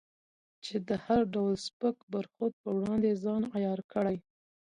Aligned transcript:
چې 0.65 0.75
د 0.87 0.89
هر 1.05 1.21
ډول 1.33 1.53
سپک 1.67 1.95
برخورد 2.13 2.53
پر 2.63 2.71
وړاندې 2.79 3.11
ځان 3.23 3.41
عیار 3.55 3.79
کړې. 3.93 4.17